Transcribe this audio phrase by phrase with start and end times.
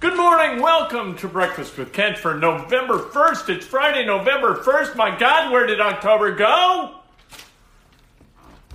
[0.00, 0.62] Good morning.
[0.62, 3.50] Welcome to Breakfast with Kent for November 1st.
[3.50, 4.96] It's Friday, November 1st.
[4.96, 7.00] My God, where did October go?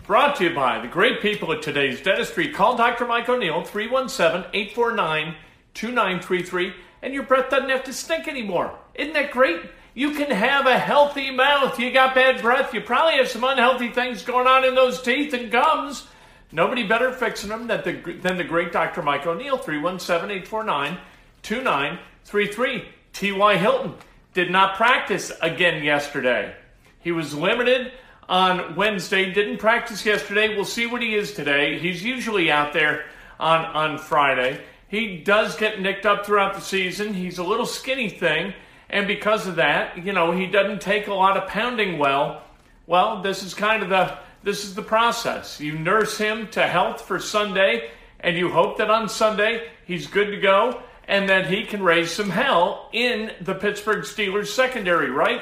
[0.06, 2.50] Brought to you by the great people at today's dentistry.
[2.50, 3.08] Call Dr.
[3.08, 5.36] Mike O'Neill, 317 849
[5.74, 8.78] 2933, and your breath doesn't have to stink anymore.
[8.94, 9.62] Isn't that great?
[9.96, 11.80] You can have a healthy mouth.
[11.80, 12.72] You got bad breath.
[12.72, 16.06] You probably have some unhealthy things going on in those teeth and gums.
[16.52, 19.02] Nobody better fixing them than the, than the great Dr.
[19.02, 21.00] Mike O'Neill, 317 849
[21.46, 22.86] 2933.
[23.14, 23.58] T.Y.
[23.58, 23.94] Hilton
[24.34, 26.56] did not practice again yesterday.
[27.00, 27.92] He was limited
[28.28, 30.56] on Wednesday, didn't practice yesterday.
[30.56, 31.78] We'll see what he is today.
[31.78, 33.06] He's usually out there
[33.40, 34.60] on, on Friday.
[34.88, 37.14] He does get nicked up throughout the season.
[37.14, 38.54] He's a little skinny thing,
[38.90, 42.44] and because of that, you know, he doesn't take a lot of pounding well.
[42.88, 45.60] Well, this is kind of the this is the process.
[45.60, 47.90] You nurse him to health for Sunday,
[48.20, 52.12] and you hope that on Sunday he's good to go and that he can raise
[52.12, 55.42] some hell in the Pittsburgh Steelers secondary, right?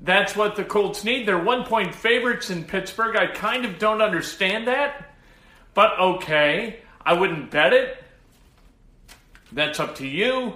[0.00, 1.26] That's what the Colts need.
[1.26, 3.16] They're one point favorites in Pittsburgh.
[3.16, 5.14] I kind of don't understand that,
[5.74, 6.80] but okay.
[7.04, 8.02] I wouldn't bet it.
[9.50, 10.54] That's up to you.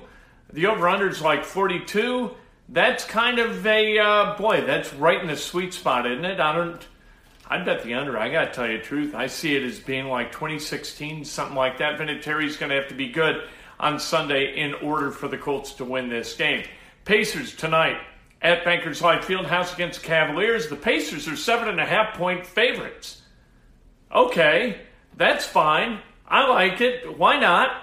[0.53, 2.31] The over under is like 42.
[2.69, 6.41] That's kind of a, uh, boy, that's right in the sweet spot, isn't it?
[6.41, 6.87] I don't,
[7.49, 8.19] I'd bet the under.
[8.19, 9.15] I got to tell you the truth.
[9.15, 11.99] I see it as being like 2016, something like that.
[11.99, 13.43] Vinatieri's going to have to be good
[13.79, 16.65] on Sunday in order for the Colts to win this game.
[17.05, 17.99] Pacers tonight
[18.43, 20.69] at Bankers Life Fieldhouse against Cavaliers.
[20.69, 23.23] The Pacers are seven and a half point favorites.
[24.15, 24.81] Okay,
[25.17, 26.01] that's fine.
[26.27, 27.19] I like it.
[27.19, 27.83] Why not?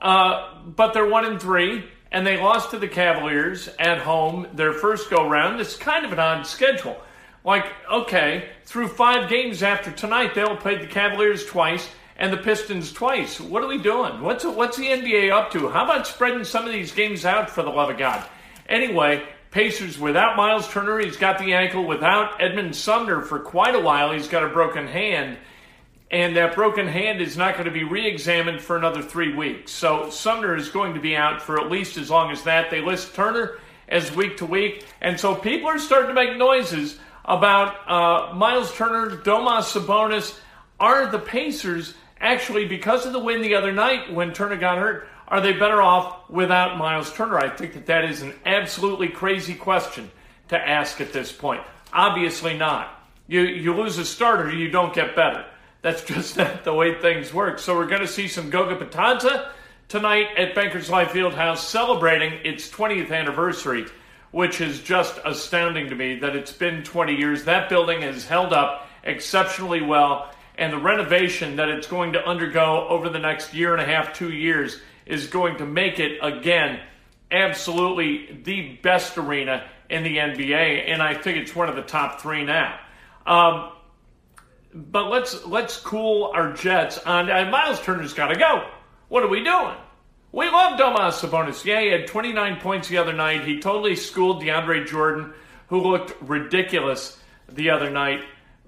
[0.00, 4.72] Uh, but they're one and three, and they lost to the Cavaliers at home their
[4.72, 5.60] first go round.
[5.60, 7.00] It's kind of an odd schedule.
[7.44, 11.88] Like, okay, through five games after tonight, they'll play the Cavaliers twice
[12.20, 13.40] and the Pistons twice.
[13.40, 14.20] What are we doing?
[14.20, 15.70] What's what's the NBA up to?
[15.70, 18.24] How about spreading some of these games out for the love of God?
[18.68, 21.86] Anyway, Pacers without Miles Turner, he's got the ankle.
[21.86, 25.38] Without Edmund Sumner for quite a while, he's got a broken hand.
[26.10, 29.72] And that broken hand is not going to be re examined for another three weeks.
[29.72, 32.70] So Sumner is going to be out for at least as long as that.
[32.70, 34.84] They list Turner as week to week.
[35.00, 40.38] And so people are starting to make noises about uh, Miles Turner, Domas Sabonis.
[40.78, 45.08] Are the Pacers actually, because of the win the other night when Turner got hurt,
[45.28, 47.38] are they better off without Miles Turner?
[47.38, 50.10] I think that that is an absolutely crazy question
[50.48, 51.62] to ask at this point.
[51.92, 53.00] Obviously not.
[53.28, 55.44] You, you lose a starter, you don't get better.
[55.82, 57.58] That's just not the way things work.
[57.58, 59.48] So we're going to see some Goga Bitadze
[59.88, 63.86] tonight at Bankers Life Fieldhouse celebrating its 20th anniversary,
[64.32, 67.44] which is just astounding to me that it's been 20 years.
[67.44, 72.86] That building has held up exceptionally well and the renovation that it's going to undergo
[72.88, 76.78] over the next year and a half, two years, is going to make it again
[77.32, 82.20] absolutely the best arena in the NBA, and I think it's one of the top
[82.20, 82.78] three now.
[83.26, 83.72] Um,
[84.74, 88.68] but let's let's cool our jets on uh, Miles Turner's got to go.
[89.08, 89.74] What are we doing?
[90.30, 91.64] We love Domas Sabonis.
[91.64, 93.44] Yeah, he had 29 points the other night.
[93.44, 95.32] He totally schooled DeAndre Jordan,
[95.68, 97.18] who looked ridiculous
[97.48, 98.24] the other night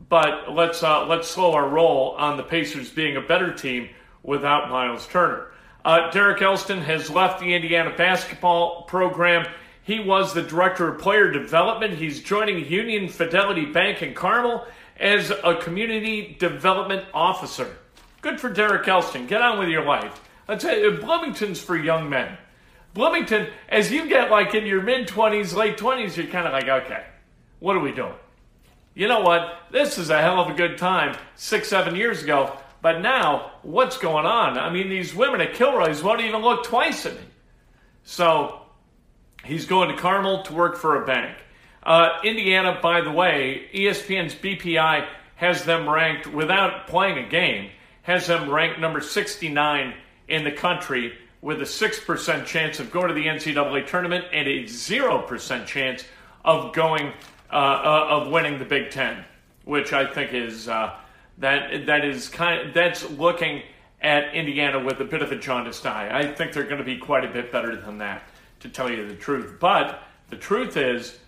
[0.09, 3.89] but let's uh, let's slow our roll on the Pacers being a better team
[4.23, 5.49] without Miles Turner.
[5.85, 9.47] Uh, Derek Elston has left the Indiana basketball program.
[9.83, 11.95] He was the director of player development.
[11.95, 14.65] He's joining Union Fidelity Bank in Carmel
[14.99, 17.77] as a community development officer.
[18.21, 19.27] Good for Derek Elston.
[19.27, 20.21] Get on with your life.
[20.47, 22.39] I tell you, Bloomington's for young men.
[22.95, 26.69] Bloomington, as you get like in your mid 20s, late 20s, you're kind of like,
[26.69, 27.05] okay,
[27.59, 28.15] what are we doing?
[28.95, 29.59] You know what?
[29.71, 32.59] This is a hell of a good time six, seven years ago.
[32.83, 34.59] But now, what's going on?
[34.59, 37.23] I mean, these women at Kilroy's won't even look twice at me.
[38.05, 38.61] So
[39.45, 41.37] he's going to Carmel to work for a bank.
[41.83, 45.07] Uh, Indiana, by the way, ESPN's BPI
[45.37, 47.71] has them ranked without playing a game,
[48.03, 49.95] has them ranked number 69
[50.29, 54.65] in the country with a 6% chance of going to the NCAA tournament and a
[54.65, 56.05] 0% chance
[56.45, 57.13] of going
[57.53, 59.25] uh, uh, of winning the Big Ten,
[59.65, 60.95] which I think is uh,
[61.39, 63.63] that that is kind of, that's looking
[64.01, 66.11] at Indiana with a bit of a jaundiced eye.
[66.13, 68.23] I think they're going to be quite a bit better than that,
[68.61, 69.59] to tell you the truth.
[69.61, 71.19] But the truth is,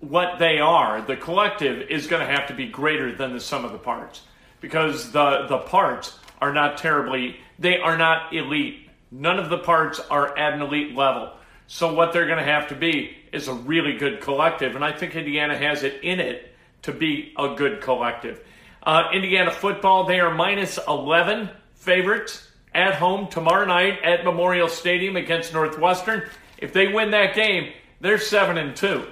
[0.00, 3.64] what they are, the collective, is going to have to be greater than the sum
[3.64, 4.22] of the parts,
[4.60, 8.88] because the the parts are not terribly, they are not elite.
[9.10, 11.32] None of the parts are at an elite level.
[11.66, 14.92] So what they're going to have to be is a really good collective, and I
[14.92, 18.40] think Indiana has it in it to be a good collective.
[18.82, 25.16] Uh, Indiana football, they are minus 11 favorites at home tomorrow night at Memorial Stadium
[25.16, 26.28] against Northwestern.
[26.58, 29.06] If they win that game, they're 7 and 2.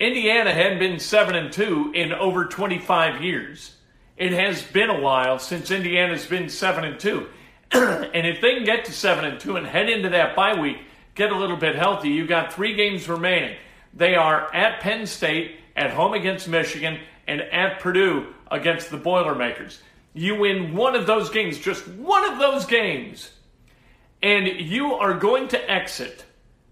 [0.00, 3.76] Indiana hadn't been 7 and 2 in over 25 years.
[4.16, 7.26] It has been a while since Indiana's been 7 and 2.
[7.72, 10.78] and if they can get to 7 and 2 and head into that bye week,
[11.14, 13.56] get a little bit healthy, you've got 3 games remaining.
[13.94, 19.80] They are at Penn State, at home against Michigan, and at Purdue against the Boilermakers.
[20.14, 23.30] You win one of those games, just one of those games,
[24.22, 26.24] and you are going to exit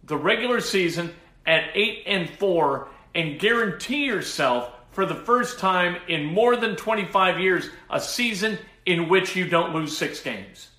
[0.05, 1.15] the regular season
[1.47, 7.39] at 8 and 4 and guarantee yourself for the first time in more than 25
[7.39, 10.70] years a season in which you don't lose 6 games.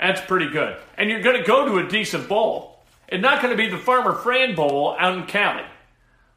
[0.00, 0.76] That's pretty good.
[0.96, 2.80] And you're going to go to a decent bowl.
[3.08, 5.64] It's not going to be the Farmer Fran Bowl out in Cali.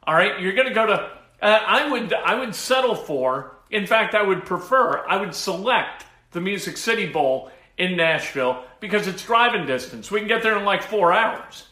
[0.04, 1.10] All right, you're going to go to
[1.42, 3.56] uh, I would I would settle for.
[3.70, 5.04] In fact, I would prefer.
[5.06, 10.10] I would select the Music City Bowl in Nashville because it's driving distance.
[10.10, 11.66] We can get there in like four hours.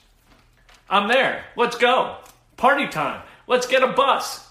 [0.88, 1.44] I'm there.
[1.56, 2.16] Let's go.
[2.56, 3.22] Party time.
[3.46, 4.48] Let's get a bus.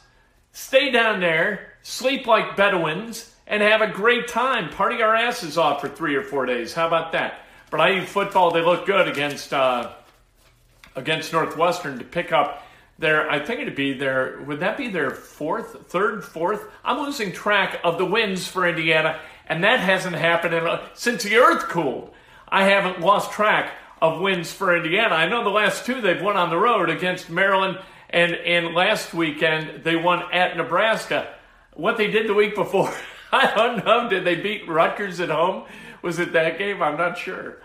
[0.54, 4.70] Stay down there, sleep like Bedouins, and have a great time.
[4.70, 6.74] Party our asses off for three or four days.
[6.74, 7.40] How about that?
[7.70, 8.52] But I football.
[8.52, 9.92] They look good against uh,
[10.96, 12.64] against Northwestern to pick up
[13.00, 16.66] their, I think it'd be their, would that be their fourth, third, fourth?
[16.84, 21.38] I'm losing track of the wins for Indiana, and that hasn't happened in, since the
[21.38, 22.14] earth cooled.
[22.50, 25.16] I haven't lost track of wins for Indiana.
[25.16, 27.80] I know the last two they've won on the road against Maryland,
[28.10, 31.34] and, and last weekend they won at Nebraska.
[31.74, 32.94] What they did the week before,
[33.32, 34.10] I don't know.
[34.10, 35.66] Did they beat Rutgers at home?
[36.02, 36.82] Was it that game?
[36.82, 37.58] I'm not sure.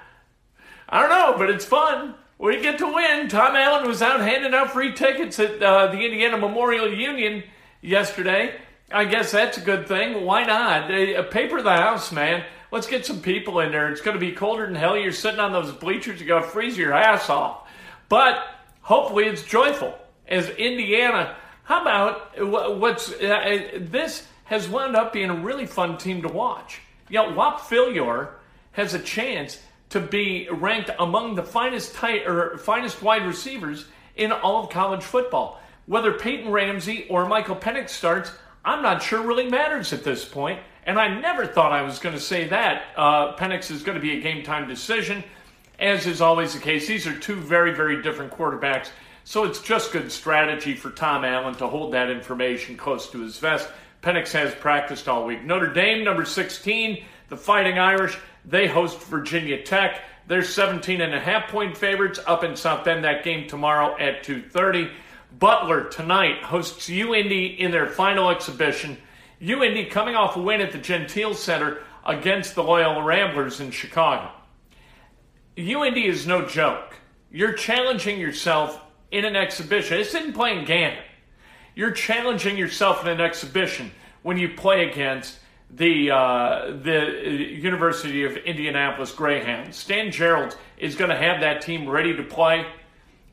[0.89, 3.29] I don't know, but it's fun we get to win.
[3.29, 7.45] Tom Allen was out handing out free tickets at uh, the Indiana Memorial Union
[7.81, 8.55] yesterday.
[8.93, 10.25] I guess that's a good thing.
[10.25, 10.93] Why not?
[10.93, 12.45] Uh, paper the house, man.
[12.71, 13.91] Let's get some people in there.
[13.91, 14.97] It's going to be colder than hell.
[14.97, 16.21] You're sitting on those bleachers.
[16.21, 17.69] You're going to freeze your ass off.
[18.09, 18.45] But
[18.83, 19.97] hopefully it's joyful.
[20.27, 25.99] As Indiana, how about what's uh, uh, this has wound up being a really fun
[25.99, 26.81] team to watch.
[27.09, 28.31] You know, Whop Philyor
[28.73, 29.61] has a chance
[29.91, 33.87] to be ranked among the finest tight or finest wide receivers
[34.17, 35.61] in all of college football.
[35.87, 38.33] Whether Peyton Ramsey or Michael Penix starts,
[38.65, 40.61] I'm not sure really matters at this point.
[40.87, 42.85] And I never thought I was going to say that.
[42.97, 45.25] Uh, Penix is going to be a game time decision,
[45.79, 46.87] as is always the case.
[46.87, 48.89] These are two very, very different quarterbacks.
[49.25, 53.39] So it's just good strategy for Tom Allen to hold that information close to his
[53.39, 53.69] vest.
[54.05, 55.43] Penix has practiced all week.
[55.45, 58.19] Notre Dame, number 16, the Fighting Irish.
[58.45, 60.03] They host Virginia Tech.
[60.27, 63.05] They're 17 and a half point favorites up in South Bend.
[63.05, 64.91] That game tomorrow at 2:30.
[65.39, 68.99] Butler tonight hosts UIndy in their final exhibition.
[69.41, 74.31] UIndy coming off a win at the Gentile Center against the Loyola Ramblers in Chicago.
[75.57, 76.97] UIndy is no joke.
[77.31, 78.81] You're challenging yourself
[79.11, 79.97] in an exhibition.
[79.97, 81.03] This isn't playing Gannon.
[81.75, 83.91] You're challenging yourself in an exhibition
[84.23, 85.39] when you play against
[85.71, 89.77] the uh, the University of Indianapolis Greyhounds.
[89.77, 92.65] Stan Gouard is going to have that team ready to play,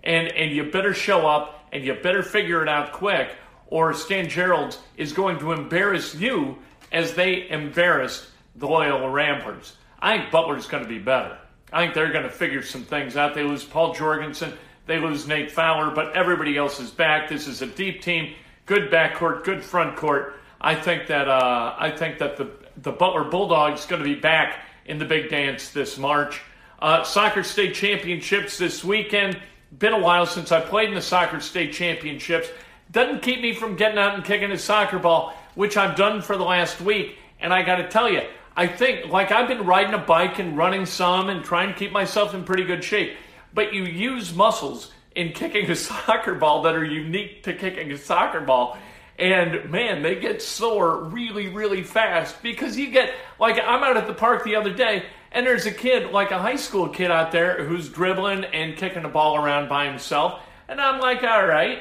[0.03, 3.35] and and you better show up and you better figure it out quick,
[3.67, 6.57] or Stan Gouard is going to embarrass you
[6.91, 9.77] as they embarrassed the Loyola Ramblers.
[9.99, 11.37] I think Butler's going to be better.
[11.71, 13.33] I think they're going to figure some things out.
[13.33, 14.53] They lose Paul Jorgensen,
[14.85, 17.29] they lose Nate Fowler, but everybody else is back.
[17.29, 18.33] This is a deep team,
[18.65, 20.35] good backcourt, good front court.
[20.59, 24.65] I think that uh, I think that the the Butler Bulldogs going to be back
[24.85, 26.41] in the big dance this March.
[26.79, 29.39] Uh, soccer state championships this weekend.
[29.77, 32.49] Been a while since I played in the soccer state championships.
[32.91, 36.35] Doesn't keep me from getting out and kicking a soccer ball, which I've done for
[36.37, 37.17] the last week.
[37.39, 38.21] And I got to tell you,
[38.55, 41.91] I think, like I've been riding a bike and running some and trying to keep
[41.91, 43.15] myself in pretty good shape.
[43.53, 47.97] But you use muscles in kicking a soccer ball that are unique to kicking a
[47.97, 48.77] soccer ball.
[49.19, 54.07] And man, they get sore really, really fast because you get, like, I'm out at
[54.07, 57.31] the park the other day and there's a kid, like a high school kid out
[57.31, 60.41] there, who's dribbling and kicking a ball around by himself.
[60.67, 61.79] And I'm like, all right,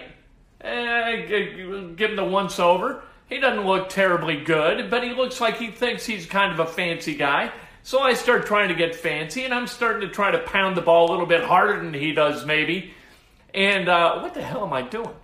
[0.61, 1.27] eh,
[1.97, 3.03] give him the once over.
[3.29, 6.67] He doesn't look terribly good, but he looks like he thinks he's kind of a
[6.67, 7.53] fancy guy.
[7.83, 10.83] So I start trying to get fancy, and I'm starting to try to pound the
[10.83, 12.93] ball a little bit harder than he does, maybe.
[13.55, 15.15] And uh, what the hell am I doing?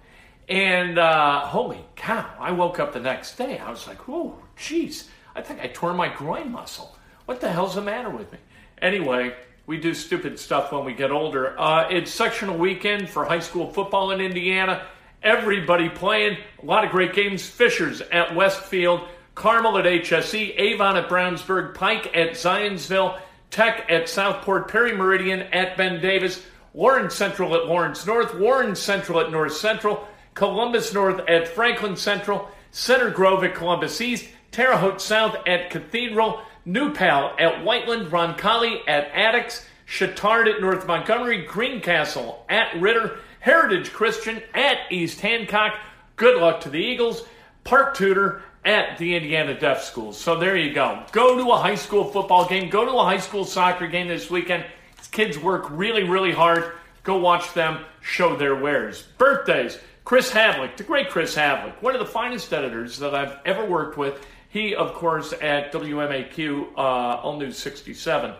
[0.48, 3.58] And uh, holy cow, I woke up the next day.
[3.58, 6.96] I was like, oh, jeez, I think I tore my groin muscle.
[7.26, 8.38] What the hell's the matter with me?
[8.80, 9.34] Anyway,
[9.66, 11.58] we do stupid stuff when we get older.
[11.60, 14.86] Uh, it's sectional weekend for high school football in Indiana.
[15.22, 16.38] Everybody playing.
[16.62, 17.44] A lot of great games.
[17.44, 24.66] Fishers at Westfield, Carmel at HSE, Avon at Brownsburg, Pike at Zionsville, Tech at Southport,
[24.66, 30.08] Perry Meridian at Ben Davis, Warren Central at Lawrence North, Warren Central at North Central,
[30.34, 36.40] Columbus North at Franklin Central, Center Grove at Columbus East, Terre Haute South at Cathedral,
[36.64, 43.92] New Pal at Whiteland, Roncalli at Attucks, Chittard at North Montgomery, Greencastle at Ritter, Heritage
[43.92, 45.74] Christian at East Hancock.
[46.16, 47.24] Good luck to the Eagles.
[47.64, 50.18] Park Tudor at the Indiana Deaf Schools.
[50.18, 51.02] So there you go.
[51.12, 52.68] Go to a high school football game.
[52.68, 54.66] Go to a high school soccer game this weekend.
[54.98, 56.72] These kids work really, really hard.
[57.04, 59.02] Go watch them show their wares.
[59.16, 59.78] Birthdays.
[60.04, 63.98] Chris Havlick, the great Chris Havlick, one of the finest editors that I've ever worked
[63.98, 64.24] with.
[64.48, 68.32] He, of course, at WMAQ, uh, All News 67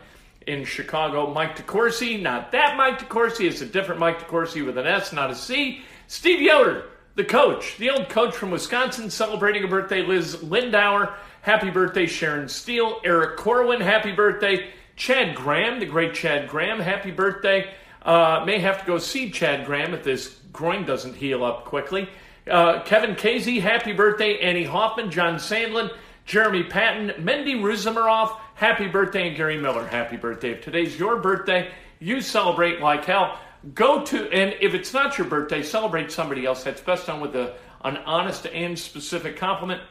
[0.47, 1.33] in Chicago.
[1.33, 5.31] Mike DeCourcy, not that Mike DeCourcy, it's a different Mike DeCourcy with an S, not
[5.31, 5.83] a C.
[6.07, 6.85] Steve Yoder,
[7.17, 10.03] the coach, the old coach from Wisconsin, celebrating a birthday.
[10.03, 12.07] Liz Lindauer, happy birthday.
[12.07, 14.71] Sharon Steele, Eric Corwin, happy birthday.
[14.97, 17.71] Chad Graham, the great Chad Graham, happy birthday.
[18.03, 22.09] Uh, may have to go see Chad Graham if this groin doesn't heal up quickly.
[22.49, 24.39] Uh, Kevin Casey, happy birthday.
[24.39, 25.91] Annie Hoffman, John Sandlin,
[26.27, 30.53] Jeremy Patton, Mendy Ruzimarov, happy birthday, and Gary Miller, happy birthday.
[30.53, 33.39] If today's your birthday, you celebrate like hell.
[33.75, 36.63] Go to, and if it's not your birthday, celebrate somebody else.
[36.63, 37.55] That's best done with a,
[37.85, 39.83] an honest and specific compliment.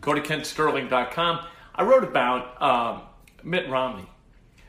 [0.00, 1.46] Go to kentsterling.com.
[1.74, 3.02] I wrote about um,
[3.42, 4.08] Mitt Romney.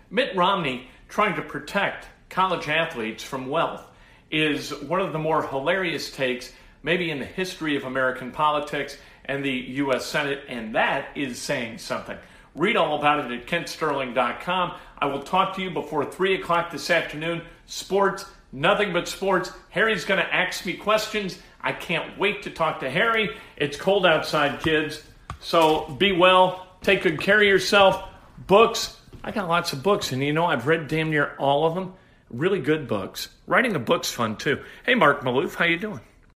[0.10, 3.86] Mitt Romney trying to protect college athletes from wealth
[4.32, 6.51] is one of the more hilarious takes,
[6.84, 10.06] maybe in the history of American politics and the U.S.
[10.06, 12.18] Senate, and that is saying something.
[12.56, 14.74] Read all about it at kentsterling.com.
[14.98, 17.44] I will talk to you before 3 o'clock this afternoon.
[17.72, 19.50] Sports, nothing but sports.
[19.70, 21.40] Harry's going to ask me questions.
[21.62, 23.30] I can't wait to talk to Harry.
[23.56, 25.01] It's cold outside, kids.
[25.40, 26.68] So be well.
[26.82, 28.04] Take good care of yourself.
[28.46, 28.98] Books.
[29.24, 31.94] I got lots of books, and you know, I've read damn near all of them.
[32.30, 33.30] Really good books.
[33.48, 34.62] Writing a book's fun, too.
[34.86, 36.01] Hey, Mark Maloof, how you doing?